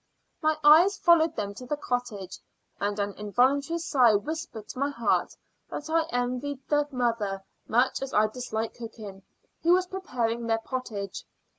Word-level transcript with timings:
My 0.41 0.57
eyes 0.63 0.97
followed 0.97 1.35
them 1.35 1.53
to 1.53 1.67
the 1.67 1.77
cottage, 1.77 2.39
and 2.79 2.97
an 2.97 3.13
involuntary 3.19 3.77
sigh 3.77 4.15
whispered 4.15 4.67
to 4.69 4.79
my 4.79 4.89
heart 4.89 5.35
that 5.69 5.91
I 5.91 6.05
envied 6.09 6.67
the 6.67 6.87
mother, 6.89 7.43
much 7.67 8.01
as 8.01 8.11
I 8.11 8.25
dislike 8.25 8.73
cooking, 8.73 9.21
who 9.61 9.73
was 9.73 9.85
preparing 9.85 10.47
their 10.47 10.57
pottage. 10.57 11.23